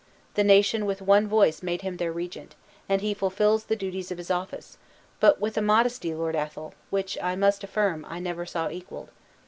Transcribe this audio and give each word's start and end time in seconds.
The 0.33 0.43
nation 0.43 0.87
with 0.87 0.99
one 1.03 1.27
voice 1.27 1.61
made 1.61 1.83
him 1.83 1.97
their 1.97 2.11
regent; 2.11 2.55
and 2.89 3.01
he 3.01 3.13
fulfills 3.13 3.65
the 3.65 3.75
duties 3.75 4.11
of 4.11 4.17
his 4.17 4.31
office 4.31 4.79
but 5.19 5.39
with 5.39 5.57
a 5.57 5.61
modesty, 5.61 6.11
Lord 6.15 6.35
Athol, 6.35 6.73
which, 6.89 7.19
I 7.21 7.35
must 7.35 7.63
affirm, 7.63 8.07
I 8.09 8.17
never 8.17 8.43
saw 8.47 8.71
equaled. 8.71 9.09